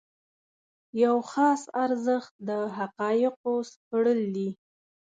یو 1.03 1.15
خاص 1.31 1.61
ارزښت 1.83 2.33
د 2.47 2.49
حقایقو 2.77 3.55
سپړل 3.71 4.19
دي. 4.35 4.49